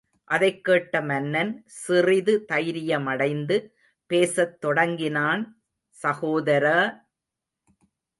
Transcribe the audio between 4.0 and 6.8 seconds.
பேசத் தொடங்கினான் சகோதர!